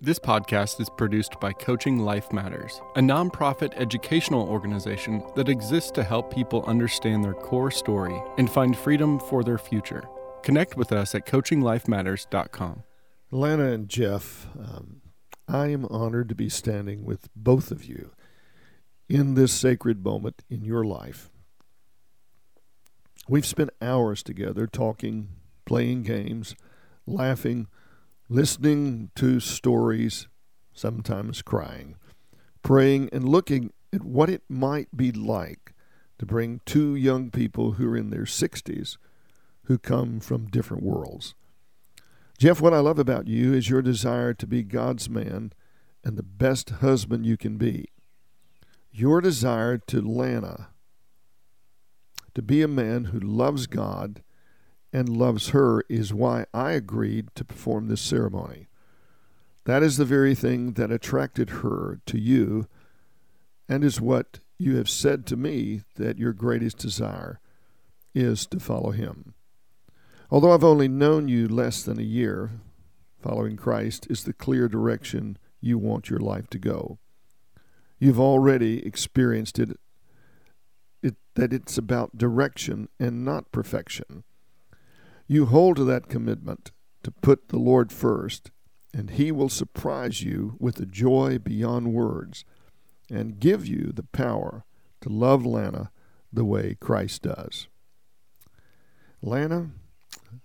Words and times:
This 0.00 0.18
podcast 0.18 0.80
is 0.80 0.90
produced 0.90 1.40
by 1.40 1.52
Coaching 1.52 1.98
Life 1.98 2.32
Matters, 2.32 2.80
a 2.96 3.00
nonprofit 3.00 3.72
educational 3.76 4.46
organization 4.46 5.22
that 5.34 5.48
exists 5.48 5.90
to 5.92 6.02
help 6.04 6.34
people 6.34 6.64
understand 6.66 7.24
their 7.24 7.32
core 7.32 7.70
story 7.70 8.20
and 8.36 8.50
find 8.50 8.76
freedom 8.76 9.18
for 9.18 9.42
their 9.42 9.56
future. 9.56 10.04
Connect 10.42 10.76
with 10.76 10.92
us 10.92 11.14
at 11.14 11.26
coachinglifematters.com. 11.26 12.82
Lana 13.30 13.72
and 13.72 13.88
Jeff, 13.88 14.46
um, 14.58 15.00
I 15.48 15.68
am 15.68 15.86
honored 15.86 16.28
to 16.28 16.34
be 16.34 16.48
standing 16.50 17.04
with 17.04 17.28
both 17.34 17.70
of 17.70 17.84
you 17.84 18.10
in 19.08 19.34
this 19.34 19.52
sacred 19.52 20.04
moment 20.04 20.42
in 20.50 20.64
your 20.64 20.84
life. 20.84 21.30
We've 23.26 23.46
spent 23.46 23.70
hours 23.80 24.22
together 24.22 24.66
talking, 24.66 25.30
playing 25.64 26.02
games, 26.02 26.54
laughing, 27.06 27.68
listening 28.28 29.10
to 29.14 29.38
stories, 29.38 30.28
sometimes 30.72 31.42
crying, 31.42 31.96
praying, 32.62 33.10
and 33.12 33.28
looking 33.28 33.72
at 33.92 34.02
what 34.02 34.30
it 34.30 34.42
might 34.48 34.96
be 34.96 35.12
like 35.12 35.74
to 36.18 36.26
bring 36.26 36.60
two 36.64 36.94
young 36.94 37.30
people 37.30 37.72
who 37.72 37.90
are 37.90 37.96
in 37.96 38.10
their 38.10 38.24
60s 38.24 38.96
who 39.64 39.78
come 39.78 40.20
from 40.20 40.46
different 40.46 40.82
worlds. 40.82 41.34
Jeff, 42.38 42.60
what 42.60 42.74
I 42.74 42.80
love 42.80 42.98
about 42.98 43.28
you 43.28 43.52
is 43.52 43.70
your 43.70 43.82
desire 43.82 44.34
to 44.34 44.46
be 44.46 44.62
God's 44.62 45.08
man 45.08 45.52
and 46.02 46.16
the 46.16 46.22
best 46.22 46.70
husband 46.70 47.24
you 47.24 47.36
can 47.36 47.56
be. 47.56 47.90
Your 48.90 49.20
desire 49.20 49.78
to 49.78 50.00
Lana, 50.00 50.70
to 52.34 52.42
be 52.42 52.62
a 52.62 52.68
man 52.68 53.06
who 53.06 53.20
loves 53.20 53.66
God 53.66 54.22
and 54.94 55.08
loves 55.08 55.48
her 55.48 55.82
is 55.88 56.14
why 56.14 56.46
I 56.54 56.70
agreed 56.70 57.26
to 57.34 57.44
perform 57.44 57.88
this 57.88 58.00
ceremony. 58.00 58.68
That 59.64 59.82
is 59.82 59.96
the 59.96 60.04
very 60.04 60.36
thing 60.36 60.74
that 60.74 60.92
attracted 60.92 61.50
her 61.50 61.98
to 62.06 62.16
you, 62.18 62.68
and 63.68 63.82
is 63.82 64.00
what 64.00 64.38
you 64.56 64.76
have 64.76 64.88
said 64.88 65.26
to 65.26 65.36
me 65.36 65.82
that 65.96 66.18
your 66.18 66.32
greatest 66.32 66.78
desire 66.78 67.40
is 68.14 68.46
to 68.46 68.60
follow 68.60 68.92
him. 68.92 69.34
Although 70.30 70.52
I've 70.52 70.62
only 70.62 70.86
known 70.86 71.26
you 71.26 71.48
less 71.48 71.82
than 71.82 71.98
a 71.98 72.04
year, 72.04 72.52
following 73.20 73.56
Christ 73.56 74.06
is 74.08 74.22
the 74.22 74.32
clear 74.32 74.68
direction 74.68 75.38
you 75.60 75.76
want 75.76 76.08
your 76.08 76.20
life 76.20 76.48
to 76.50 76.58
go. 76.58 76.98
You've 77.98 78.20
already 78.20 78.86
experienced 78.86 79.58
it, 79.58 79.76
it 81.02 81.16
that 81.34 81.52
it's 81.52 81.76
about 81.76 82.16
direction 82.16 82.88
and 83.00 83.24
not 83.24 83.50
perfection. 83.50 84.22
You 85.26 85.46
hold 85.46 85.76
to 85.76 85.84
that 85.84 86.08
commitment 86.08 86.72
to 87.02 87.10
put 87.10 87.48
the 87.48 87.58
Lord 87.58 87.92
first, 87.92 88.50
and 88.92 89.10
He 89.10 89.32
will 89.32 89.48
surprise 89.48 90.22
you 90.22 90.56
with 90.58 90.78
a 90.80 90.86
joy 90.86 91.38
beyond 91.38 91.92
words 91.92 92.44
and 93.10 93.40
give 93.40 93.66
you 93.66 93.92
the 93.92 94.02
power 94.02 94.64
to 95.00 95.08
love 95.08 95.44
Lana 95.44 95.90
the 96.32 96.44
way 96.44 96.76
Christ 96.80 97.22
does. 97.22 97.68
Lana, 99.22 99.70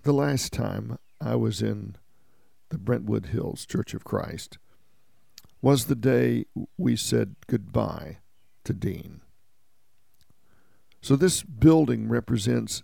the 0.03 0.13
last 0.13 0.53
time 0.53 0.97
I 1.19 1.35
was 1.35 1.61
in 1.61 1.95
the 2.69 2.77
Brentwood 2.77 3.27
Hills 3.27 3.65
Church 3.65 3.93
of 3.93 4.03
Christ 4.03 4.57
was 5.61 5.85
the 5.85 5.95
day 5.95 6.45
we 6.77 6.95
said 6.95 7.35
goodbye 7.47 8.19
to 8.63 8.73
Dean. 8.73 9.21
So 11.01 11.15
this 11.15 11.43
building 11.43 12.07
represents 12.07 12.83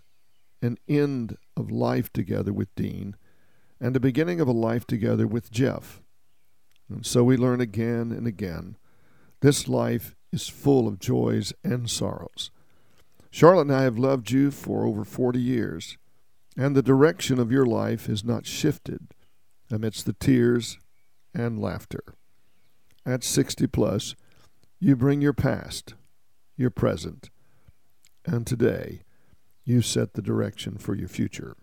an 0.66 0.78
end 0.88 1.38
of 1.56 1.70
life 1.70 2.12
together 2.12 2.52
with 2.52 2.74
Dean 2.74 3.16
and 3.80 3.94
the 3.94 4.00
beginning 4.00 4.40
of 4.40 4.48
a 4.48 4.52
life 4.52 4.86
together 4.86 5.26
with 5.26 5.50
Jeff. 5.50 6.02
And 6.90 7.06
so 7.06 7.24
we 7.24 7.36
learn 7.36 7.60
again 7.60 8.12
and 8.12 8.26
again 8.26 8.76
this 9.40 9.68
life 9.68 10.14
is 10.32 10.48
full 10.48 10.88
of 10.88 10.98
joys 10.98 11.52
and 11.62 11.88
sorrows. 11.88 12.50
Charlotte 13.30 13.62
and 13.62 13.74
I 13.74 13.82
have 13.82 13.98
loved 13.98 14.30
you 14.30 14.50
for 14.50 14.84
over 14.84 15.04
40 15.04 15.38
years, 15.38 15.98
and 16.56 16.74
the 16.74 16.82
direction 16.82 17.38
of 17.38 17.52
your 17.52 17.66
life 17.66 18.06
has 18.06 18.24
not 18.24 18.46
shifted 18.46 19.14
amidst 19.70 20.06
the 20.06 20.14
tears 20.14 20.78
and 21.34 21.60
laughter. 21.60 22.02
At 23.04 23.22
60 23.22 23.66
plus, 23.68 24.14
you 24.80 24.96
bring 24.96 25.20
your 25.20 25.34
past, 25.34 25.94
your 26.56 26.70
present, 26.70 27.30
and 28.24 28.46
today 28.46 29.02
you 29.66 29.82
set 29.82 30.14
the 30.14 30.22
direction 30.22 30.78
for 30.78 30.94
your 30.94 31.08
future. 31.08 31.56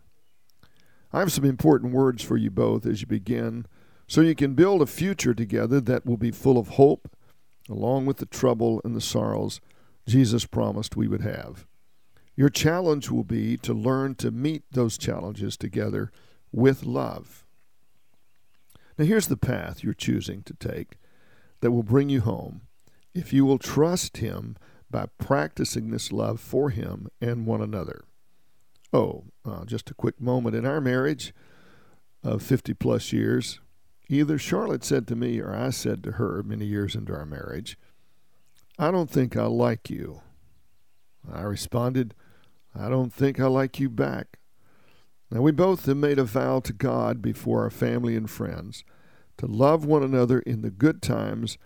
I 1.12 1.20
have 1.20 1.32
some 1.32 1.46
important 1.46 1.94
words 1.94 2.22
for 2.22 2.38
you 2.38 2.52
both 2.52 2.86
as 2.86 3.02
you 3.02 3.08
begin, 3.08 3.66
so 4.06 4.22
you 4.22 4.36
can 4.36 4.54
build 4.54 4.82
a 4.82 4.86
future 4.86 5.34
together 5.34 5.80
that 5.82 6.06
will 6.06 6.18
be 6.18 6.32
full 6.32 6.58
of 6.58 6.70
hope, 6.70 7.10
along 7.70 8.06
with 8.06 8.18
the 8.18 8.26
trouble 8.26 8.82
and 8.84 8.96
the 8.96 9.02
sorrows 9.02 9.62
Jesus 10.06 10.46
promised 10.46 10.98
we 10.98 11.08
would 11.08 11.22
have. 11.22 11.66
Your 12.36 12.50
challenge 12.50 13.10
will 13.10 13.24
be 13.24 13.58
to 13.58 13.74
learn 13.74 14.16
to 14.16 14.32
meet 14.32 14.64
those 14.72 14.98
challenges 14.98 15.56
together 15.56 16.12
with 16.52 16.84
love. 16.84 17.46
Now, 18.98 19.06
here's 19.06 19.28
the 19.28 19.38
path 19.38 19.84
you're 19.84 19.94
choosing 19.94 20.44
to 20.44 20.54
take 20.54 20.98
that 21.62 21.72
will 21.72 21.84
bring 21.84 22.10
you 22.10 22.22
home 22.22 22.62
if 23.14 23.32
you 23.32 23.46
will 23.46 23.60
trust 23.60 24.18
Him 24.18 24.58
by 24.94 25.08
practicing 25.18 25.90
this 25.90 26.12
love 26.12 26.40
for 26.40 26.70
Him 26.70 27.08
and 27.20 27.48
one 27.48 27.62
another. 27.62 28.06
Oh, 28.94 29.24
uh, 29.44 29.66
just 29.66 29.90
a 29.90 29.96
quick 29.96 30.22
moment. 30.22 30.56
In 30.56 30.68
our 30.68 30.80
marriage 30.80 31.34
of 32.24 32.44
50 32.44 32.76
plus 32.76 33.12
years, 33.12 33.60
either 34.08 34.38
Charlotte 34.38 34.84
said 34.84 35.08
to 35.08 35.16
me 35.16 35.40
or 35.40 35.52
I 35.52 35.72
said 35.72 36.04
to 36.04 36.12
her 36.14 36.44
many 36.44 36.66
years 36.66 36.94
into 36.94 37.12
our 37.12 37.26
marriage, 37.26 37.76
I 38.78 38.92
don't 38.92 39.10
think 39.10 39.36
I 39.36 39.46
like 39.46 39.90
you. 39.90 40.22
I 41.30 41.42
responded, 41.42 42.14
I 42.76 42.88
don't 42.88 43.12
think 43.12 43.40
I 43.40 43.48
like 43.48 43.80
you 43.80 43.90
back. 43.90 44.38
Now, 45.32 45.42
we 45.42 45.52
both 45.52 45.88
have 45.88 45.98
made 45.98 46.20
a 46.20 46.24
vow 46.24 46.60
to 46.60 46.74
God 46.74 47.20
before 47.20 47.64
our 47.64 47.72
family 47.72 48.16
and 48.16 48.30
friends 48.30 48.84
to 49.38 49.48
love 49.48 49.86
one 49.86 50.04
another 50.04 50.38
in 50.42 50.62
the 50.62 50.70
good 50.70 51.02
times 51.02 51.58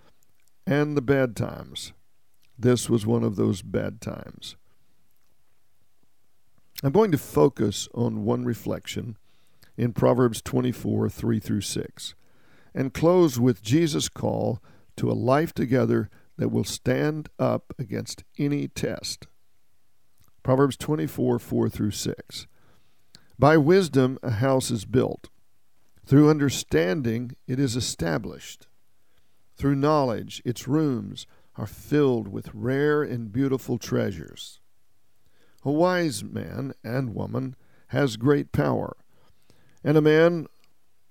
and 0.65 0.95
the 0.95 1.01
bad 1.01 1.35
times. 1.35 1.91
This 2.57 2.89
was 2.89 3.05
one 3.05 3.23
of 3.23 3.35
those 3.35 3.61
bad 3.61 4.01
times. 4.01 4.55
I'm 6.83 6.91
going 6.91 7.11
to 7.11 7.17
focus 7.17 7.87
on 7.93 8.23
one 8.23 8.45
reflection 8.45 9.17
in 9.77 9.93
Proverbs 9.93 10.41
24 10.41 11.09
3 11.09 11.39
through 11.39 11.61
6 11.61 12.15
and 12.73 12.93
close 12.93 13.39
with 13.39 13.63
Jesus' 13.63 14.09
call 14.09 14.61
to 14.95 15.09
a 15.09 15.13
life 15.13 15.53
together 15.53 16.09
that 16.37 16.49
will 16.49 16.63
stand 16.63 17.29
up 17.39 17.73
against 17.79 18.23
any 18.37 18.67
test. 18.67 19.27
Proverbs 20.43 20.77
24 20.77 21.39
4 21.39 21.69
through 21.69 21.91
6. 21.91 22.47
By 23.39 23.57
wisdom 23.57 24.17
a 24.23 24.31
house 24.31 24.71
is 24.71 24.85
built, 24.85 25.29
through 26.05 26.29
understanding 26.29 27.35
it 27.47 27.59
is 27.59 27.75
established. 27.75 28.67
Through 29.55 29.75
knowledge 29.75 30.41
its 30.45 30.67
rooms 30.67 31.25
are 31.57 31.67
filled 31.67 32.27
with 32.27 32.53
rare 32.53 33.01
and 33.01 33.31
beautiful 33.31 33.77
treasures. 33.77 34.59
A 35.63 35.71
wise 35.71 36.23
man 36.23 36.73
and 36.83 37.15
woman 37.15 37.55
has 37.87 38.15
great 38.15 38.51
power, 38.51 38.95
and 39.83 39.97
a 39.97 40.01
man 40.01 40.47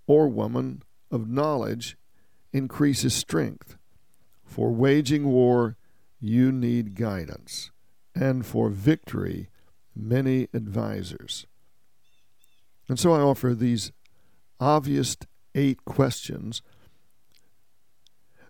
or 0.07 0.29
woman 0.29 0.83
of 1.11 1.29
knowledge 1.29 1.97
increases 2.53 3.15
strength. 3.15 3.77
For 4.45 4.71
waging 4.71 5.25
war, 5.25 5.77
you 6.21 6.53
need 6.53 6.95
guidance, 6.95 7.71
and 8.15 8.47
for 8.47 8.71
victory, 8.71 9.49
many 9.95 10.49
advisers. 10.55 11.47
And 12.89 12.99
so 12.99 13.13
I 13.13 13.21
offer 13.21 13.55
these 13.55 13.93
obvious 14.61 15.17
eight 15.55 15.85
questions 15.85 16.63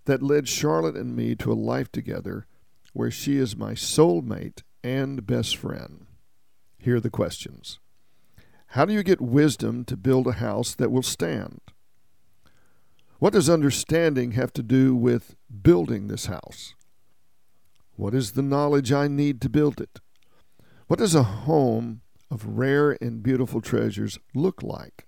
that 0.07 0.23
led 0.23 0.49
Charlotte 0.49 0.97
and 0.97 1.15
me 1.15 1.35
to 1.37 1.53
a 1.53 1.55
life 1.55 1.93
together 1.93 2.47
where 2.93 3.11
she 3.11 3.37
is 3.37 3.57
my 3.57 3.73
soulmate 3.75 4.63
and 4.83 5.27
best 5.27 5.57
friend. 5.57 6.07
Here 6.79 6.97
are 6.97 7.01
the 7.01 7.11
questions 7.11 7.79
How 8.69 8.85
do 8.85 8.93
you 8.93 9.03
get 9.03 9.21
wisdom 9.21 9.85
to 9.85 9.97
build 9.97 10.27
a 10.27 10.33
house 10.33 10.75
that 10.75 10.91
will 10.91 11.03
stand? 11.03 11.61
What 13.19 13.33
does 13.33 13.51
understanding 13.51 14.33
have 14.33 14.53
to 14.55 14.63
do 14.63 14.95
with 14.95 15.37
building 15.63 16.07
this 16.07 16.27
house? 16.27 16.75
What 17.97 18.15
is 18.15 18.33
the 18.33 18.43
knowledge 18.43 18.93
I 18.93 19.09
need 19.09 19.41
to 19.41 19.49
build 19.49 19.81
it? 19.81 20.01
What 20.87 20.99
does 20.99 21.15
a 21.15 21.23
home 21.23 22.03
of 22.31 22.59
rare 22.59 22.97
and 23.01 23.23
beautiful 23.23 23.61
treasures 23.61 24.19
look 24.35 24.63
like? 24.63 25.07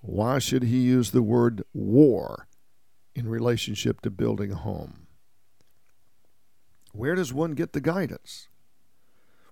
Why 0.00 0.38
should 0.38 0.64
he 0.64 0.80
use 0.80 1.10
the 1.10 1.22
word 1.22 1.64
war 1.72 2.47
in 3.18 3.28
relationship 3.28 4.00
to 4.02 4.10
building 4.10 4.52
a 4.52 4.56
home? 4.56 5.08
Where 6.92 7.16
does 7.16 7.32
one 7.32 7.52
get 7.52 7.72
the 7.72 7.80
guidance? 7.80 8.48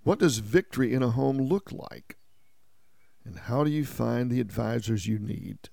What 0.04 0.20
does 0.20 0.38
victory 0.38 0.94
in 0.94 1.02
a 1.02 1.10
home 1.10 1.38
look 1.38 1.72
like? 1.72 2.16
And 3.24 3.40
how 3.40 3.64
do 3.64 3.70
you 3.70 3.84
find 3.84 4.30
the 4.30 4.40
advisors 4.40 5.08
you 5.08 5.18
need? 5.18 5.68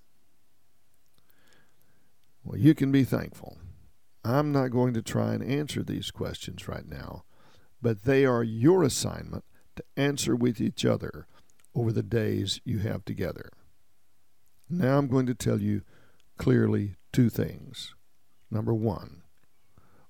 Well, 2.43 2.59
you 2.59 2.73
can 2.73 2.91
be 2.91 3.03
thankful. 3.03 3.59
I'm 4.25 4.51
not 4.51 4.71
going 4.71 4.95
to 4.95 5.03
try 5.03 5.33
and 5.33 5.43
answer 5.43 5.83
these 5.83 6.09
questions 6.09 6.67
right 6.67 6.87
now, 6.87 7.25
but 7.79 8.03
they 8.03 8.25
are 8.25 8.43
your 8.43 8.83
assignment 8.83 9.43
to 9.75 9.83
answer 9.95 10.35
with 10.35 10.59
each 10.59 10.83
other 10.83 11.27
over 11.75 11.91
the 11.91 12.03
days 12.03 12.59
you 12.65 12.79
have 12.79 13.05
together. 13.05 13.49
Now 14.67 14.97
I'm 14.97 15.07
going 15.07 15.27
to 15.27 15.35
tell 15.35 15.61
you 15.61 15.83
clearly 16.37 16.95
two 17.13 17.29
things. 17.29 17.95
Number 18.51 18.73
one, 18.73 19.21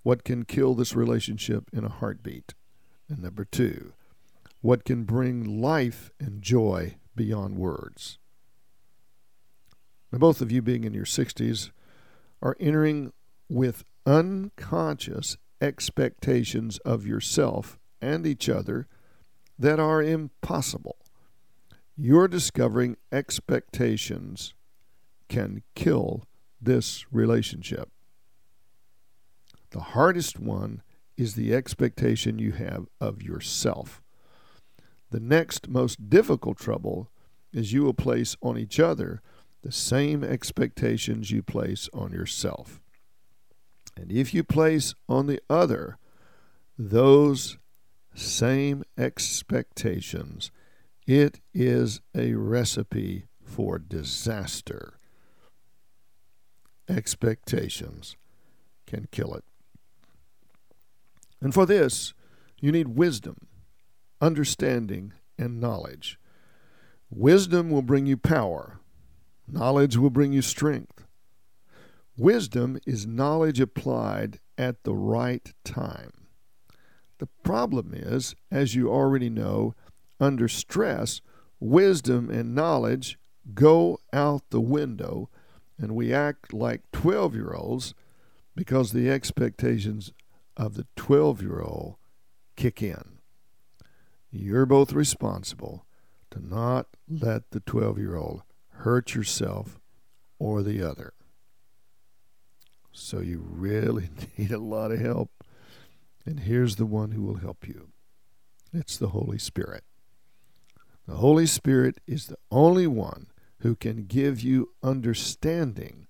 what 0.02 0.24
can 0.24 0.46
kill 0.46 0.74
this 0.74 0.96
relationship 0.96 1.70
in 1.72 1.86
a 1.86 1.90
heartbeat? 1.90 2.56
And 3.08 3.22
number 3.22 3.46
two, 3.46 3.94
what 4.62 4.86
can 4.86 5.04
bring 5.04 5.62
life 5.62 6.10
and 6.20 6.42
joy 6.42 6.96
beyond 7.16 7.58
words? 7.58 8.18
Now, 10.12 10.20
both 10.20 10.42
of 10.42 10.52
you 10.52 10.62
being 10.62 10.84
in 10.84 10.94
your 10.94 11.06
60s 11.06 11.72
are 12.42 12.58
entering 12.60 13.14
with 13.50 13.84
unconscious 14.06 15.38
expectations 15.62 16.78
of 16.80 17.06
yourself 17.06 17.80
and 18.02 18.26
each 18.28 18.50
other 18.50 18.88
that 19.58 19.80
are 19.80 20.04
impossible. 20.04 20.98
You're 21.96 22.28
discovering 22.28 22.98
expectations 23.12 24.54
can 25.30 25.64
kill 25.76 26.26
this 26.64 27.06
relationship. 27.12 27.90
The 29.72 29.80
hardest 29.80 30.40
one 30.40 30.82
is 31.18 31.36
the 31.36 31.54
expectation 31.54 32.40
you 32.40 32.54
have 32.54 32.88
of 33.00 33.22
yourself. 33.22 34.02
The 35.12 35.20
next 35.20 35.68
most 35.68 36.10
difficult 36.10 36.58
trouble 36.58 37.10
is 37.52 37.74
you 37.74 37.84
will 37.84 37.94
place 37.94 38.36
on 38.42 38.58
each 38.58 38.80
other 38.80 39.22
the 39.62 39.72
same 39.72 40.24
expectations 40.24 41.32
you 41.32 41.42
place 41.42 41.90
on 41.94 42.12
yourself. 42.12 42.82
And 43.96 44.12
if 44.12 44.34
you 44.34 44.44
place 44.44 44.96
on 45.08 45.28
the 45.28 45.40
other 45.50 45.98
those 46.78 47.58
same 48.16 48.84
expectations, 48.98 50.52
it 51.06 51.40
is 51.54 52.02
a 52.16 52.34
recipe 52.34 53.28
for 53.44 53.78
disaster. 53.78 54.98
Expectations 56.90 58.16
can 58.86 59.08
kill 59.12 59.34
it. 59.34 59.44
And 61.42 61.54
for 61.54 61.66
this, 61.66 62.14
you 62.60 62.72
need 62.72 62.90
wisdom, 62.90 63.36
understanding, 64.22 65.14
and 65.38 65.60
knowledge. 65.60 66.18
Wisdom 67.10 67.70
will 67.70 67.82
bring 67.82 68.06
you 68.06 68.18
power, 68.18 68.80
knowledge 69.48 69.98
will 69.98 70.10
bring 70.10 70.34
you 70.34 70.42
strength. 70.42 71.06
Wisdom 72.18 72.80
is 72.86 73.08
knowledge 73.08 73.60
applied 73.60 74.40
at 74.58 74.84
the 74.84 74.94
right 74.94 75.52
time. 75.64 76.12
The 77.18 77.28
problem 77.44 77.92
is, 77.94 78.36
as 78.52 78.76
you 78.76 78.90
already 78.92 79.30
know, 79.30 79.74
under 80.20 80.48
stress, 80.48 81.22
wisdom 81.60 82.30
and 82.30 82.54
knowledge 82.54 83.18
go 83.54 84.00
out 84.12 84.50
the 84.50 84.62
window, 84.62 85.30
and 85.78 85.96
we 85.96 86.14
act 86.14 86.54
like 86.54 86.82
12 86.92 87.36
year 87.36 87.54
olds 87.54 87.94
because 88.56 88.92
the 88.92 89.10
expectations 89.10 90.14
of 90.56 90.76
the 90.76 90.88
12 90.96 91.42
year 91.42 91.62
old 91.62 91.96
kick 92.56 92.82
in. 92.82 93.20
You're 94.32 94.66
both 94.66 94.94
responsible 94.94 95.86
to 96.32 96.46
not 96.46 96.88
let 97.08 97.52
the 97.52 97.60
12 97.60 97.98
year 97.98 98.16
old 98.16 98.44
hurt 98.70 99.16
yourself 99.16 99.80
or 100.40 100.64
the 100.64 100.82
other. 100.82 101.14
So 102.92 103.20
you 103.20 103.44
really 103.46 104.10
need 104.38 104.52
a 104.52 104.60
lot 104.60 104.92
of 104.92 105.00
help. 105.00 105.32
And 106.26 106.42
here's 106.42 106.78
the 106.78 106.86
one 106.86 107.12
who 107.12 107.24
will 107.24 107.38
help 107.38 107.68
you 107.68 107.90
it's 108.72 108.98
the 108.98 109.10
Holy 109.10 109.38
Spirit. 109.38 109.84
The 111.08 111.16
Holy 111.16 111.46
Spirit 111.46 112.00
is 112.08 112.28
the 112.28 112.38
only 112.50 112.88
one 112.88 113.28
who 113.64 113.76
can 113.76 114.04
give 114.04 114.42
you 114.42 114.70
understanding 114.84 116.06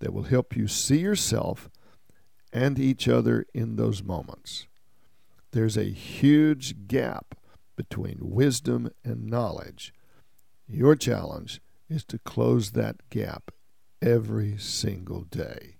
that 0.00 0.12
will 0.12 0.22
help 0.22 0.56
you 0.56 0.66
see 0.66 0.98
yourself 0.98 1.68
and 2.50 2.78
each 2.78 3.06
other 3.06 3.44
in 3.52 3.76
those 3.76 4.02
moments. 4.02 4.66
There's 5.52 5.76
a 5.76 5.84
huge 5.84 6.86
gap 6.88 7.34
between 7.76 8.16
wisdom 8.20 8.90
and 9.04 9.26
knowledge. 9.26 9.92
Your 10.66 10.96
challenge 10.96 11.60
is 11.90 12.04
to 12.04 12.18
close 12.18 12.70
that 12.70 13.10
gap 13.10 13.50
every 14.00 14.56
single 14.56 15.24
day. 15.24 15.76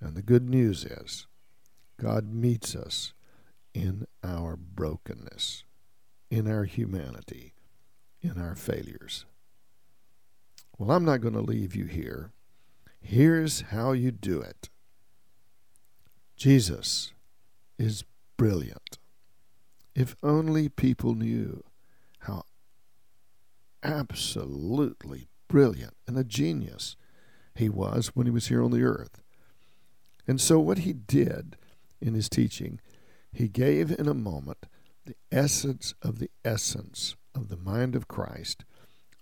And 0.00 0.14
the 0.14 0.22
good 0.22 0.48
news 0.48 0.84
is, 0.84 1.26
God 2.00 2.32
meets 2.32 2.76
us 2.76 3.12
in 3.74 4.06
our 4.22 4.56
brokenness, 4.56 5.64
in 6.30 6.48
our 6.48 6.62
humanity, 6.62 7.54
in 8.22 8.40
our 8.40 8.54
failures. 8.54 9.24
Well, 10.78 10.92
I'm 10.92 11.04
not 11.04 11.20
going 11.20 11.34
to 11.34 11.40
leave 11.40 11.74
you 11.74 11.86
here. 11.86 12.30
Here's 13.00 13.62
how 13.72 13.92
you 13.92 14.12
do 14.12 14.40
it 14.40 14.68
Jesus 16.36 17.12
is 17.78 18.04
brilliant. 18.36 18.98
If 19.94 20.14
only 20.22 20.68
people 20.68 21.14
knew 21.14 21.64
how 22.20 22.44
absolutely 23.82 25.28
brilliant 25.48 25.96
and 26.06 26.16
a 26.16 26.22
genius 26.22 26.96
he 27.56 27.68
was 27.68 28.12
when 28.14 28.26
he 28.26 28.30
was 28.30 28.46
here 28.46 28.62
on 28.62 28.70
the 28.70 28.84
earth. 28.84 29.20
And 30.28 30.40
so, 30.40 30.60
what 30.60 30.78
he 30.78 30.92
did 30.92 31.56
in 32.00 32.14
his 32.14 32.28
teaching, 32.28 32.80
he 33.32 33.48
gave 33.48 33.90
in 33.90 34.06
a 34.06 34.14
moment 34.14 34.66
the 35.06 35.16
essence 35.32 35.94
of 36.02 36.20
the 36.20 36.30
essence 36.44 37.16
of 37.34 37.48
the 37.48 37.56
mind 37.56 37.96
of 37.96 38.06
Christ 38.06 38.64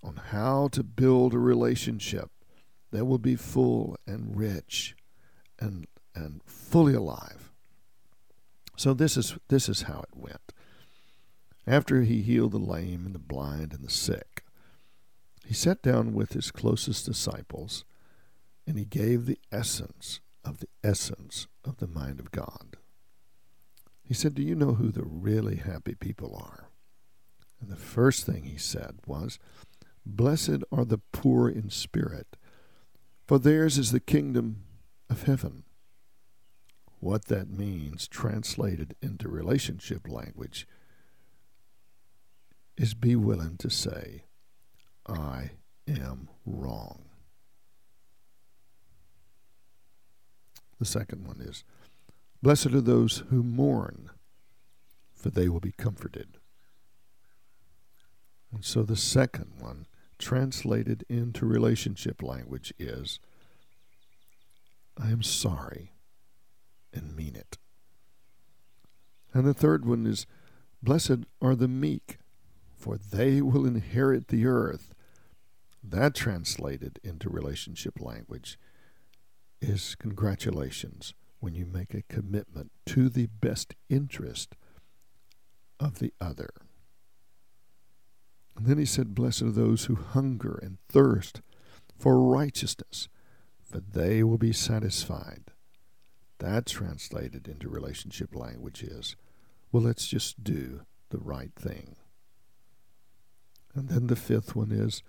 on 0.06 0.16
how 0.30 0.68
to 0.68 0.82
build 0.82 1.34
a 1.34 1.38
relationship 1.38 2.30
that 2.92 3.04
will 3.04 3.18
be 3.18 3.36
full 3.36 3.96
and 4.06 4.36
rich 4.36 4.94
and, 5.58 5.86
and 6.14 6.40
fully 6.44 6.94
alive. 6.94 7.50
So 8.76 8.94
this 8.94 9.16
is 9.16 9.36
this 9.48 9.68
is 9.68 9.82
how 9.82 10.00
it 10.00 10.16
went. 10.16 10.52
After 11.66 12.02
he 12.02 12.22
healed 12.22 12.52
the 12.52 12.58
lame 12.58 13.04
and 13.06 13.14
the 13.14 13.18
blind 13.18 13.72
and 13.72 13.82
the 13.82 13.90
sick, 13.90 14.44
he 15.44 15.54
sat 15.54 15.82
down 15.82 16.12
with 16.12 16.32
his 16.32 16.50
closest 16.50 17.06
disciples 17.06 17.84
and 18.66 18.78
he 18.78 18.84
gave 18.84 19.26
the 19.26 19.38
essence 19.50 20.20
of 20.44 20.58
the 20.58 20.68
essence 20.84 21.48
of 21.64 21.78
the 21.78 21.86
mind 21.86 22.20
of 22.20 22.30
God. 22.30 22.76
He 24.04 24.14
said, 24.14 24.34
Do 24.34 24.42
you 24.42 24.54
know 24.54 24.74
who 24.74 24.90
the 24.90 25.04
really 25.04 25.56
happy 25.56 25.94
people 25.94 26.36
are? 26.36 26.68
And 27.60 27.70
the 27.70 27.76
first 27.76 28.26
thing 28.26 28.44
he 28.44 28.58
said 28.58 28.98
was, 29.06 29.38
Blessed 30.06 30.62
are 30.70 30.84
the 30.84 31.00
poor 31.12 31.48
in 31.48 31.68
spirit, 31.68 32.36
for 33.26 33.40
theirs 33.40 33.76
is 33.76 33.90
the 33.90 34.00
kingdom 34.00 34.62
of 35.10 35.24
heaven. 35.24 35.64
What 37.00 37.26
that 37.26 37.50
means, 37.50 38.06
translated 38.06 38.94
into 39.02 39.28
relationship 39.28 40.08
language, 40.08 40.66
is 42.76 42.94
be 42.94 43.16
willing 43.16 43.56
to 43.58 43.68
say, 43.68 44.24
I 45.08 45.50
am 45.88 46.28
wrong. 46.46 47.06
The 50.78 50.84
second 50.84 51.26
one 51.26 51.40
is 51.40 51.64
Blessed 52.42 52.66
are 52.66 52.80
those 52.80 53.24
who 53.30 53.42
mourn, 53.42 54.10
for 55.14 55.30
they 55.30 55.48
will 55.48 55.60
be 55.60 55.72
comforted. 55.72 56.38
And 58.52 58.64
so 58.64 58.82
the 58.82 58.96
second 58.96 59.52
one, 59.58 59.86
translated 60.18 61.04
into 61.08 61.46
relationship 61.46 62.22
language, 62.22 62.72
is 62.78 63.18
I 64.98 65.10
am 65.10 65.22
sorry 65.22 65.92
and 66.92 67.14
mean 67.14 67.36
it. 67.36 67.58
And 69.32 69.46
the 69.46 69.54
third 69.54 69.84
one 69.84 70.06
is 70.06 70.26
Blessed 70.82 71.24
are 71.42 71.56
the 71.56 71.68
meek, 71.68 72.18
for 72.76 72.96
they 72.96 73.40
will 73.40 73.66
inherit 73.66 74.28
the 74.28 74.46
earth. 74.46 74.94
That 75.82 76.14
translated 76.14 77.00
into 77.02 77.28
relationship 77.28 78.00
language 78.00 78.58
is 79.60 79.94
congratulations 79.96 81.14
when 81.40 81.54
you 81.54 81.66
make 81.66 81.94
a 81.94 82.02
commitment 82.02 82.70
to 82.86 83.08
the 83.08 83.26
best 83.26 83.74
interest 83.88 84.54
of 85.80 85.98
the 85.98 86.12
other. 86.20 86.50
And 88.56 88.66
then 88.66 88.78
he 88.78 88.86
said, 88.86 89.14
Blessed 89.14 89.42
are 89.42 89.50
those 89.50 89.84
who 89.84 89.96
hunger 89.96 90.58
and 90.62 90.78
thirst 90.88 91.42
for 91.98 92.20
righteousness, 92.20 93.08
for 93.62 93.80
they 93.80 94.22
will 94.22 94.38
be 94.38 94.52
satisfied. 94.52 95.44
That 96.38 96.66
translated 96.66 97.48
into 97.48 97.68
relationship 97.68 98.34
language 98.34 98.82
is, 98.82 99.16
well, 99.72 99.82
let's 99.82 100.06
just 100.06 100.42
do 100.42 100.82
the 101.10 101.18
right 101.18 101.52
thing. 101.54 101.96
And 103.74 103.88
then 103.88 104.06
the 104.06 104.16
fifth 104.16 104.56
one 104.56 104.72
is, 104.72 105.02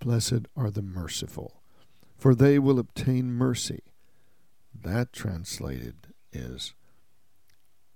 Blessed 0.00 0.46
are 0.54 0.70
the 0.70 0.82
merciful, 0.82 1.62
for 2.18 2.34
they 2.34 2.58
will 2.58 2.78
obtain 2.78 3.32
mercy. 3.32 3.80
that 4.78 5.12
translated 5.12 6.12
is, 6.32 6.74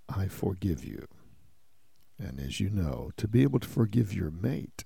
I 0.09 0.27
forgive 0.27 0.83
you. 0.83 1.07
And 2.21 2.39
as 2.39 2.59
you 2.59 2.69
know, 2.69 3.11
to 3.17 3.27
be 3.27 3.41
able 3.41 3.59
to 3.59 3.67
forgive 3.67 4.13
your 4.13 4.29
mate, 4.29 4.85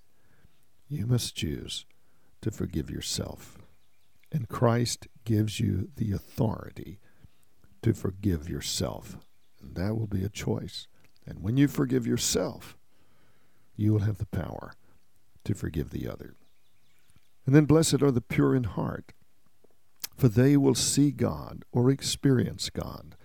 you 0.87 1.05
must 1.05 1.35
choose 1.35 1.85
to 2.41 2.49
forgive 2.49 2.89
yourself. 2.89 3.57
And 4.31 4.47
Christ 4.47 5.07
gives 5.25 5.59
you 5.59 5.89
the 5.95 6.11
authority 6.13 6.99
to 7.81 7.93
forgive 7.93 8.47
yourself. 8.47 9.17
And 9.61 9.75
that 9.75 9.97
will 9.97 10.07
be 10.07 10.23
a 10.23 10.29
choice. 10.29 10.87
And 11.25 11.41
when 11.41 11.57
you 11.57 11.67
forgive 11.67 12.07
yourself, 12.07 12.77
you 13.75 13.91
will 13.91 14.01
have 14.01 14.19
the 14.19 14.25
power 14.27 14.73
to 15.43 15.53
forgive 15.53 15.89
the 15.89 16.07
other. 16.07 16.35
And 17.45 17.53
then, 17.53 17.65
blessed 17.65 18.01
are 18.01 18.11
the 18.11 18.21
pure 18.21 18.55
in 18.55 18.63
heart, 18.63 19.11
for 20.15 20.29
they 20.29 20.57
will 20.57 20.75
see 20.75 21.11
God 21.11 21.63
or 21.71 21.91
experience 21.91 22.69
God. 22.69 23.15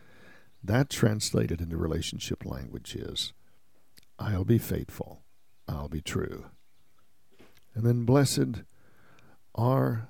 That 0.63 0.91
translated 0.91 1.61
into 1.61 1.77
relationship 1.77 2.45
language 2.45 2.95
is 2.95 3.33
I'll 4.21 4.45
be 4.45 4.59
faithful, 4.59 5.23
I'll 5.67 5.89
be 5.89 6.03
true. 6.03 6.47
And 7.75 7.85
then, 7.85 8.05
blessed 8.05 8.63
are 9.55 10.09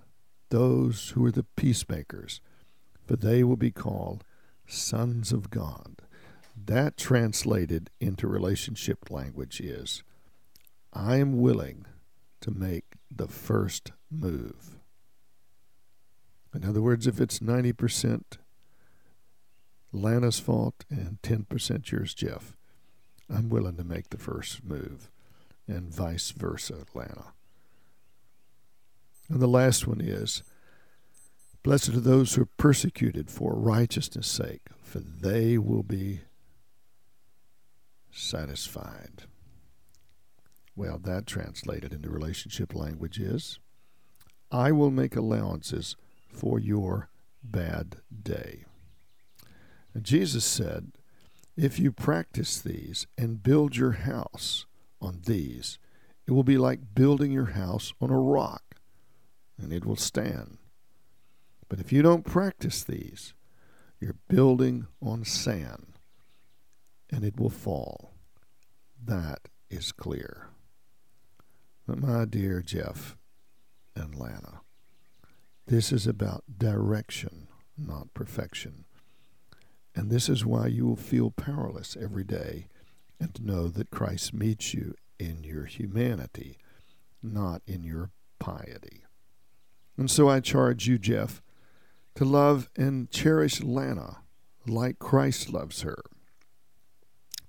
those 0.48 1.10
who 1.10 1.24
are 1.24 1.30
the 1.30 1.46
peacemakers, 1.56 2.40
for 3.06 3.14
they 3.16 3.44
will 3.44 3.56
be 3.56 3.70
called 3.70 4.24
sons 4.66 5.32
of 5.32 5.50
God. 5.50 6.02
That 6.56 6.96
translated 6.96 7.90
into 8.00 8.26
relationship 8.26 9.10
language 9.10 9.60
is 9.60 10.02
I 10.92 11.16
am 11.16 11.40
willing 11.40 11.86
to 12.40 12.50
make 12.50 12.96
the 13.10 13.28
first 13.28 13.92
move. 14.10 14.76
In 16.54 16.64
other 16.64 16.82
words, 16.82 17.06
if 17.06 17.20
it's 17.20 17.38
90% 17.38 18.22
Lana's 19.92 20.40
fault 20.40 20.84
and 20.90 21.20
10% 21.22 21.90
yours, 21.90 22.12
Jeff, 22.12 22.56
I'm 23.32 23.48
willing 23.48 23.76
to 23.76 23.84
make 23.84 24.10
the 24.10 24.18
first 24.18 24.64
move, 24.64 25.10
and 25.66 25.94
vice 25.94 26.30
versa, 26.30 26.74
Atlanta. 26.74 27.32
And 29.28 29.40
the 29.40 29.46
last 29.46 29.86
one 29.86 30.00
is 30.00 30.42
Blessed 31.62 31.90
are 31.90 32.00
those 32.00 32.34
who 32.34 32.42
are 32.42 32.48
persecuted 32.56 33.30
for 33.30 33.54
righteousness' 33.54 34.26
sake, 34.26 34.68
for 34.82 34.98
they 34.98 35.58
will 35.58 35.82
be 35.82 36.20
satisfied. 38.10 39.24
Well, 40.74 40.98
that 40.98 41.26
translated 41.26 41.92
into 41.92 42.08
relationship 42.08 42.74
language 42.74 43.18
is 43.18 43.58
I 44.50 44.72
will 44.72 44.90
make 44.90 45.16
allowances 45.16 45.96
for 46.32 46.58
your 46.58 47.10
bad 47.42 47.96
day. 48.22 48.64
And 49.92 50.02
Jesus 50.02 50.44
said, 50.44 50.92
If 51.62 51.78
you 51.78 51.92
practice 51.92 52.58
these 52.58 53.06
and 53.18 53.42
build 53.42 53.76
your 53.76 53.92
house 53.92 54.64
on 54.98 55.20
these, 55.26 55.78
it 56.26 56.30
will 56.30 56.42
be 56.42 56.56
like 56.56 56.94
building 56.94 57.32
your 57.32 57.50
house 57.50 57.92
on 58.00 58.08
a 58.08 58.18
rock, 58.18 58.76
and 59.58 59.70
it 59.70 59.84
will 59.84 59.94
stand. 59.94 60.56
But 61.68 61.78
if 61.78 61.92
you 61.92 62.00
don't 62.00 62.24
practice 62.24 62.82
these, 62.82 63.34
you're 64.00 64.16
building 64.26 64.86
on 65.02 65.26
sand, 65.26 65.98
and 67.10 67.24
it 67.26 67.38
will 67.38 67.50
fall. 67.50 68.14
That 69.04 69.48
is 69.68 69.92
clear. 69.92 70.48
But 71.86 72.00
my 72.00 72.24
dear 72.24 72.62
Jeff 72.62 73.18
and 73.94 74.14
Lana, 74.14 74.62
this 75.66 75.92
is 75.92 76.06
about 76.06 76.44
direction, 76.56 77.48
not 77.76 78.14
perfection. 78.14 78.86
And 80.00 80.08
this 80.08 80.30
is 80.30 80.46
why 80.46 80.68
you 80.68 80.86
will 80.86 80.96
feel 80.96 81.30
powerless 81.30 81.94
every 81.94 82.24
day 82.24 82.68
and 83.20 83.34
to 83.34 83.44
know 83.44 83.68
that 83.68 83.90
Christ 83.90 84.32
meets 84.32 84.72
you 84.72 84.94
in 85.18 85.44
your 85.44 85.66
humanity, 85.66 86.56
not 87.22 87.60
in 87.66 87.84
your 87.84 88.10
piety. 88.38 89.04
And 89.98 90.10
so 90.10 90.26
I 90.26 90.40
charge 90.40 90.88
you, 90.88 90.96
Jeff, 90.96 91.42
to 92.14 92.24
love 92.24 92.70
and 92.78 93.10
cherish 93.10 93.62
Lana 93.62 94.20
like 94.66 94.98
Christ 94.98 95.52
loves 95.52 95.82
her. 95.82 96.02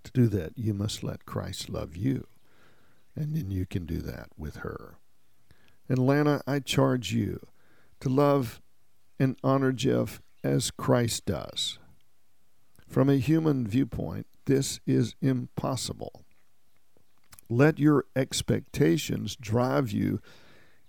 To 0.03 0.11
do 0.11 0.27
that, 0.27 0.57
you 0.57 0.73
must 0.73 1.05
let 1.05 1.25
Christ 1.25 1.69
love 1.69 1.95
you 1.95 2.27
and 3.15 3.33
then 3.33 3.49
you 3.49 3.65
can 3.65 3.85
do 3.85 4.01
that 4.01 4.27
with 4.37 4.57
her. 4.57 4.95
And 5.87 6.05
Lana, 6.05 6.41
I 6.45 6.59
charge 6.59 7.13
you 7.13 7.47
to 8.01 8.09
love 8.09 8.59
and 9.17 9.37
honor 9.41 9.71
Jeff 9.71 10.21
as 10.43 10.69
Christ 10.69 11.25
does. 11.25 11.79
From 12.91 13.07
a 13.07 13.15
human 13.15 13.65
viewpoint, 13.65 14.27
this 14.47 14.81
is 14.85 15.15
impossible. 15.21 16.25
Let 17.49 17.79
your 17.79 18.03
expectations 18.17 19.37
drive 19.37 19.91
you 19.91 20.19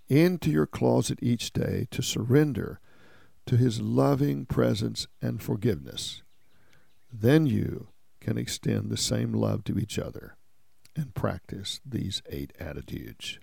into 0.09 0.51
your 0.51 0.65
closet 0.65 1.17
each 1.21 1.53
day 1.53 1.87
to 1.91 2.01
surrender 2.01 2.81
to 3.45 3.55
His 3.55 3.79
loving 3.79 4.45
presence 4.45 5.07
and 5.21 5.41
forgiveness. 5.41 6.23
Then 7.09 7.45
you 7.45 7.87
can 8.19 8.37
extend 8.37 8.89
the 8.89 8.97
same 8.97 9.31
love 9.31 9.63
to 9.63 9.79
each 9.79 9.97
other 9.97 10.35
and 10.97 11.15
practice 11.15 11.79
these 11.85 12.21
eight 12.29 12.51
attitudes. 12.59 13.39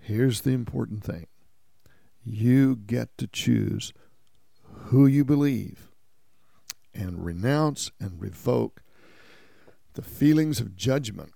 Here's 0.00 0.40
the 0.40 0.52
important 0.52 1.04
thing 1.04 1.26
you 2.24 2.76
get 2.76 3.18
to 3.18 3.26
choose 3.26 3.92
who 4.86 5.06
you 5.06 5.22
believe 5.22 5.87
and 6.98 7.24
renounce 7.24 7.92
and 8.00 8.20
revoke 8.20 8.82
the 9.94 10.02
feelings 10.02 10.60
of 10.60 10.76
judgment 10.76 11.32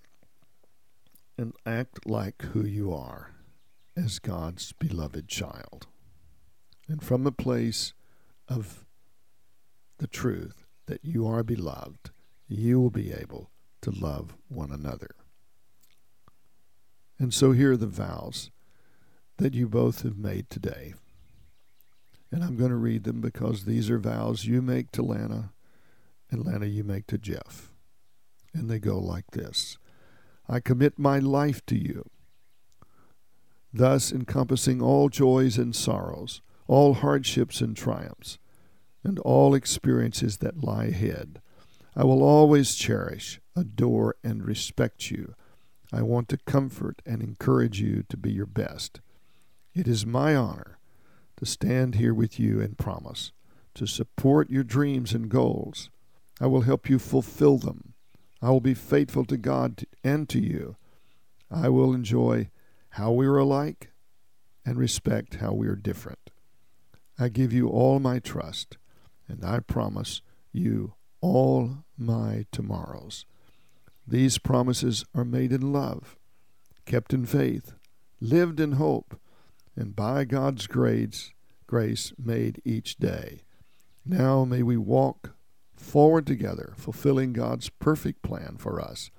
and 1.37 1.53
act 1.65 2.05
like 2.05 2.41
who 2.51 2.65
you 2.65 2.93
are 2.93 3.31
as 3.95 4.19
God's 4.19 4.73
beloved 4.73 5.27
child. 5.27 5.87
And 6.87 7.01
from 7.01 7.25
a 7.25 7.31
place 7.31 7.93
of 8.47 8.85
the 9.99 10.07
truth 10.07 10.65
that 10.85 11.03
you 11.03 11.25
are 11.25 11.43
beloved, 11.43 12.11
you 12.47 12.79
will 12.79 12.89
be 12.89 13.13
able 13.13 13.49
to 13.81 13.91
love 13.91 14.35
one 14.49 14.71
another. 14.71 15.15
And 17.17 17.33
so 17.33 17.53
here 17.53 17.71
are 17.71 17.77
the 17.77 17.87
vows 17.87 18.51
that 19.37 19.53
you 19.53 19.69
both 19.69 20.01
have 20.03 20.17
made 20.17 20.49
today. 20.49 20.93
And 22.31 22.43
I'm 22.43 22.57
going 22.57 22.71
to 22.71 22.75
read 22.75 23.03
them 23.03 23.21
because 23.21 23.63
these 23.63 23.89
are 23.89 23.99
vows 23.99 24.45
you 24.45 24.61
make 24.61 24.91
to 24.91 25.01
Lana 25.03 25.52
and 26.33 26.45
Lana 26.45 26.65
you 26.65 26.83
make 26.83 27.05
to 27.07 27.17
Jeff. 27.19 27.71
And 28.53 28.69
they 28.69 28.79
go 28.79 28.97
like 28.97 29.31
this 29.31 29.77
I 30.49 30.59
commit 30.59 30.99
my 30.99 31.19
life 31.19 31.65
to 31.67 31.77
you, 31.77 32.09
thus 33.71 34.11
encompassing 34.11 34.81
all 34.81 35.09
joys 35.09 35.57
and 35.57 35.75
sorrows, 35.75 36.41
all 36.67 36.95
hardships 36.95 37.61
and 37.61 37.77
triumphs, 37.77 38.39
and 39.03 39.19
all 39.19 39.53
experiences 39.53 40.37
that 40.37 40.63
lie 40.63 40.85
ahead. 40.85 41.39
I 41.95 42.03
will 42.03 42.23
always 42.23 42.75
cherish, 42.75 43.39
adore, 43.55 44.15
and 44.23 44.43
respect 44.43 45.11
you. 45.11 45.35
I 45.91 46.01
want 46.01 46.27
to 46.29 46.37
comfort 46.37 47.03
and 47.05 47.21
encourage 47.21 47.79
you 47.79 48.03
to 48.09 48.17
be 48.17 48.31
your 48.31 48.47
best. 48.47 48.99
It 49.75 49.87
is 49.87 50.05
my 50.05 50.35
honor 50.35 50.79
to 51.37 51.45
stand 51.45 51.95
here 51.95 52.13
with 52.13 52.39
you 52.39 52.59
and 52.59 52.77
promise 52.77 53.31
to 53.75 53.85
support 53.85 54.49
your 54.49 54.63
dreams 54.63 55.13
and 55.13 55.29
goals. 55.29 55.91
I 56.41 56.47
will 56.47 56.61
help 56.61 56.89
you 56.89 56.99
fulfill 56.99 57.57
them. 57.57 57.93
I 58.41 58.49
will 58.49 58.61
be 58.61 58.73
faithful 58.73 59.25
to 59.25 59.37
God 59.37 59.85
and 60.03 60.27
to 60.29 60.39
you. 60.39 60.75
I 61.49 61.69
will 61.69 61.93
enjoy 61.93 62.49
how 62.89 63.11
we 63.11 63.25
are 63.25 63.37
alike 63.37 63.91
and 64.65 64.77
respect 64.77 65.35
how 65.35 65.53
we 65.53 65.67
are 65.67 65.75
different. 65.75 66.29
I 67.17 67.29
give 67.29 67.53
you 67.53 67.69
all 67.69 67.99
my 67.99 68.19
trust, 68.19 68.77
and 69.27 69.45
I 69.45 69.59
promise 69.59 70.21
you 70.51 70.93
all 71.21 71.83
my 71.97 72.45
tomorrows. 72.51 73.25
These 74.07 74.39
promises 74.39 75.05
are 75.15 75.23
made 75.23 75.51
in 75.51 75.71
love, 75.71 76.17
kept 76.85 77.13
in 77.13 77.25
faith, 77.25 77.73
lived 78.19 78.59
in 78.59 78.73
hope, 78.73 79.19
and 79.75 79.95
by 79.95 80.23
God's 80.25 80.67
grace, 80.67 81.31
grace 81.67 82.13
made 82.17 82.61
each 82.65 82.97
day. 82.97 83.41
Now 84.05 84.43
may 84.43 84.63
we 84.63 84.75
walk 84.75 85.32
forward 85.75 86.25
together, 86.25 86.73
fulfilling 86.77 87.33
God's 87.33 87.69
perfect 87.69 88.21
plan 88.21 88.57
for 88.57 88.79
us 88.79 89.11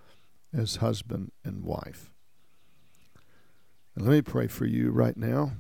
as 0.52 0.76
husband 0.76 1.32
and 1.44 1.64
wife. 1.64 2.12
And 3.94 4.04
let 4.04 4.12
me 4.12 4.23
pray 4.23 4.46
for 4.46 4.66
you 4.66 4.90
right 4.90 5.16
now. 5.16 5.52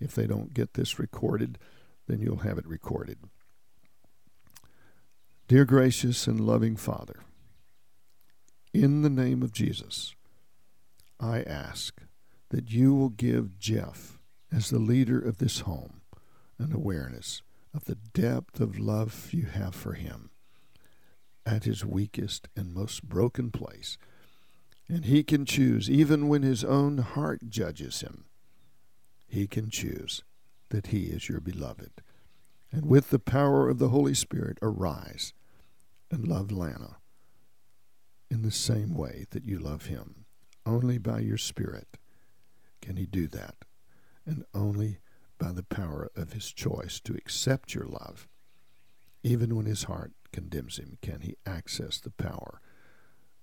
If 0.00 0.14
they 0.14 0.26
don't 0.26 0.54
get 0.54 0.74
this 0.74 0.98
recorded, 0.98 1.58
then 2.06 2.20
you'll 2.20 2.38
have 2.38 2.58
it 2.58 2.66
recorded. 2.66 3.18
Dear 5.48 5.64
gracious 5.64 6.26
and 6.26 6.40
loving 6.40 6.76
Father, 6.76 7.20
in 8.74 9.02
the 9.02 9.10
name 9.10 9.42
of 9.42 9.52
Jesus, 9.52 10.14
I 11.18 11.42
ask 11.42 12.02
that 12.50 12.70
you 12.70 12.94
will 12.94 13.08
give 13.08 13.58
Jeff, 13.58 14.18
as 14.52 14.70
the 14.70 14.78
leader 14.78 15.18
of 15.18 15.38
this 15.38 15.60
home, 15.60 16.00
an 16.58 16.72
awareness 16.72 17.42
of 17.76 17.84
the 17.84 17.94
depth 17.94 18.58
of 18.58 18.78
love 18.78 19.28
you 19.32 19.44
have 19.46 19.74
for 19.74 19.92
him 19.92 20.30
at 21.44 21.64
his 21.64 21.84
weakest 21.84 22.48
and 22.56 22.74
most 22.74 23.04
broken 23.04 23.50
place. 23.50 23.98
And 24.88 25.04
he 25.04 25.22
can 25.22 25.44
choose, 25.44 25.90
even 25.90 26.28
when 26.28 26.42
his 26.42 26.64
own 26.64 26.98
heart 26.98 27.50
judges 27.50 28.00
him, 28.00 28.24
he 29.28 29.46
can 29.46 29.68
choose 29.68 30.22
that 30.70 30.88
he 30.88 31.04
is 31.04 31.28
your 31.28 31.40
beloved. 31.40 31.90
And 32.72 32.86
with 32.86 33.10
the 33.10 33.18
power 33.18 33.68
of 33.68 33.78
the 33.78 33.90
Holy 33.90 34.14
Spirit, 34.14 34.58
arise 34.62 35.34
and 36.10 36.26
love 36.26 36.50
Lana 36.50 36.96
in 38.30 38.42
the 38.42 38.50
same 38.50 38.94
way 38.94 39.26
that 39.30 39.44
you 39.44 39.58
love 39.58 39.86
him. 39.86 40.24
Only 40.64 40.98
by 40.98 41.20
your 41.20 41.38
Spirit 41.38 41.98
can 42.80 42.96
he 42.96 43.06
do 43.06 43.28
that, 43.28 43.56
and 44.24 44.44
only 44.54 44.98
by 45.38 45.52
the 45.52 45.62
power 45.62 46.10
of 46.16 46.32
his 46.32 46.52
choice 46.52 47.00
to 47.00 47.14
accept 47.14 47.74
your 47.74 47.86
love. 47.86 48.28
Even 49.22 49.56
when 49.56 49.66
his 49.66 49.84
heart 49.84 50.12
condemns 50.32 50.78
him, 50.78 50.98
can 51.02 51.20
he 51.20 51.36
access 51.46 51.98
the 51.98 52.10
power 52.10 52.60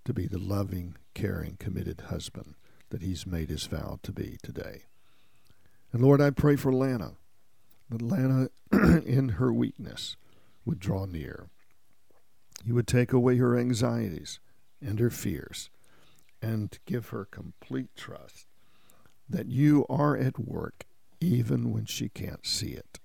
to 0.05 0.13
be 0.13 0.27
the 0.27 0.39
loving, 0.39 0.95
caring, 1.13 1.55
committed 1.57 2.01
husband 2.07 2.55
that 2.89 3.01
he's 3.01 3.25
made 3.25 3.49
his 3.49 3.65
vow 3.65 3.99
to 4.03 4.11
be 4.11 4.37
today. 4.43 4.83
And 5.91 6.01
Lord, 6.01 6.21
I 6.21 6.29
pray 6.29 6.55
for 6.55 6.71
Lana, 6.71 7.13
that 7.89 8.01
Lana, 8.01 8.49
in 8.71 9.29
her 9.29 9.51
weakness, 9.53 10.15
would 10.65 10.79
draw 10.79 11.05
near. 11.05 11.49
You 12.65 12.75
would 12.75 12.87
take 12.87 13.13
away 13.13 13.37
her 13.37 13.57
anxieties 13.57 14.39
and 14.81 14.99
her 14.99 15.09
fears 15.09 15.69
and 16.41 16.77
give 16.85 17.09
her 17.09 17.25
complete 17.25 17.95
trust 17.95 18.47
that 19.29 19.47
you 19.47 19.85
are 19.89 20.17
at 20.17 20.37
work 20.37 20.85
even 21.23 21.71
when 21.71 21.85
she 21.85 22.09
can't 22.09 22.45
see 22.45 22.71
it. 22.71 22.99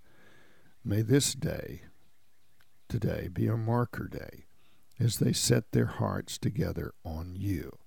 May 0.84 1.02
this 1.02 1.34
day, 1.34 1.82
today, 2.88 3.28
be 3.32 3.46
a 3.46 3.56
marker 3.56 4.08
day 4.08 4.46
as 4.98 5.18
they 5.18 5.32
set 5.32 5.70
their 5.72 5.86
hearts 5.86 6.38
together 6.38 6.92
on 7.04 7.34
you. 7.36 7.78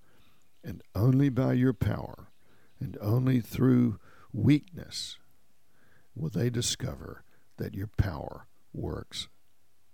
And 0.64 0.82
only 0.94 1.28
by 1.28 1.52
your 1.54 1.72
power 1.72 2.28
and 2.80 2.96
only 3.00 3.40
through 3.40 3.98
weakness 4.32 5.18
will 6.14 6.30
they 6.30 6.50
discover 6.50 7.24
that 7.58 7.74
your 7.74 7.90
power 7.96 8.46
works 8.72 9.28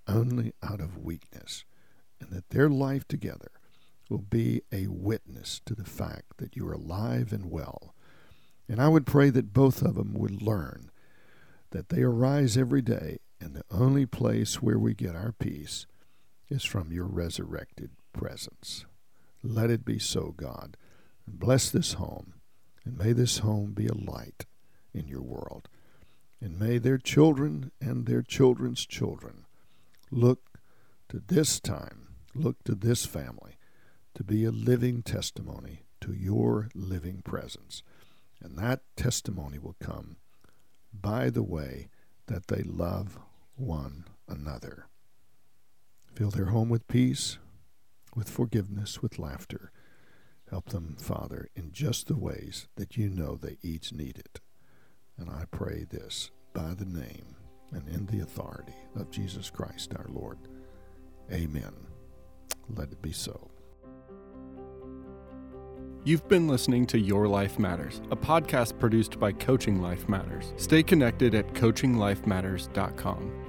only 0.06 0.52
out 0.62 0.80
of 0.80 0.98
weakness 0.98 1.64
and 2.20 2.30
that 2.30 2.50
their 2.50 2.68
life 2.68 3.06
together 3.08 3.50
will 4.08 4.18
be 4.18 4.62
a 4.72 4.86
witness 4.86 5.60
to 5.66 5.74
the 5.74 5.84
fact 5.84 6.38
that 6.38 6.56
you 6.56 6.66
are 6.66 6.72
alive 6.72 7.32
and 7.32 7.50
well. 7.50 7.94
And 8.68 8.80
I 8.82 8.88
would 8.88 9.06
pray 9.06 9.30
that 9.30 9.52
both 9.52 9.82
of 9.82 9.94
them 9.94 10.14
would 10.14 10.42
learn 10.42 10.90
that 11.70 11.88
they 11.88 12.02
arise 12.02 12.56
every 12.56 12.82
day, 12.82 13.18
and 13.40 13.54
the 13.54 13.64
only 13.70 14.06
place 14.06 14.62
where 14.62 14.78
we 14.78 14.94
get 14.94 15.14
our 15.14 15.32
peace 15.32 15.86
is 16.48 16.64
from 16.64 16.92
your 16.92 17.04
resurrected 17.04 17.90
presence. 18.12 18.86
Let 19.42 19.70
it 19.70 19.84
be 19.84 19.98
so, 19.98 20.34
God. 20.36 20.76
And 21.26 21.38
bless 21.38 21.70
this 21.70 21.94
home, 21.94 22.34
and 22.84 22.98
may 22.98 23.12
this 23.12 23.38
home 23.38 23.72
be 23.72 23.86
a 23.86 23.94
light 23.94 24.46
in 24.94 25.08
your 25.08 25.22
world. 25.22 25.68
And 26.40 26.58
may 26.58 26.78
their 26.78 26.98
children 26.98 27.70
and 27.80 28.06
their 28.06 28.22
children's 28.22 28.86
children 28.86 29.44
look 30.10 30.58
to 31.10 31.22
this 31.26 31.60
time, 31.60 32.08
look 32.34 32.62
to 32.64 32.74
this 32.74 33.04
family 33.04 33.56
to 34.14 34.24
be 34.24 34.44
a 34.44 34.50
living 34.50 35.02
testimony 35.02 35.84
to 36.00 36.12
your 36.12 36.68
living 36.74 37.22
presence. 37.22 37.82
And 38.40 38.56
that 38.58 38.82
testimony 38.96 39.58
will 39.58 39.76
come 39.80 40.16
by 40.92 41.30
the 41.30 41.42
way 41.42 41.88
that 42.26 42.48
they 42.48 42.62
love 42.62 43.18
one 43.56 44.04
another. 44.28 44.86
Fill 46.14 46.30
their 46.30 46.46
home 46.46 46.68
with 46.68 46.88
peace, 46.88 47.38
with 48.14 48.28
forgiveness, 48.28 49.02
with 49.02 49.18
laughter. 49.18 49.72
Help 50.50 50.70
them, 50.70 50.96
Father, 50.98 51.48
in 51.54 51.72
just 51.72 52.06
the 52.06 52.16
ways 52.16 52.68
that 52.76 52.96
you 52.96 53.08
know 53.08 53.36
they 53.36 53.58
each 53.62 53.92
need 53.92 54.18
it. 54.18 54.40
And 55.16 55.28
I 55.28 55.44
pray 55.50 55.84
this 55.88 56.30
by 56.54 56.74
the 56.74 56.86
name 56.86 57.36
and 57.72 57.86
in 57.88 58.06
the 58.06 58.20
authority 58.20 58.74
of 58.96 59.10
Jesus 59.10 59.50
Christ 59.50 59.94
our 59.94 60.06
Lord. 60.08 60.38
Amen. 61.30 61.74
Let 62.74 62.92
it 62.92 63.02
be 63.02 63.12
so. 63.12 63.50
You've 66.08 66.26
been 66.26 66.48
listening 66.48 66.86
to 66.86 66.98
Your 66.98 67.28
Life 67.28 67.58
Matters, 67.58 68.00
a 68.10 68.16
podcast 68.16 68.78
produced 68.78 69.20
by 69.20 69.30
Coaching 69.30 69.82
Life 69.82 70.08
Matters. 70.08 70.54
Stay 70.56 70.82
connected 70.82 71.34
at 71.34 71.52
coachinglifematters.com. 71.52 73.47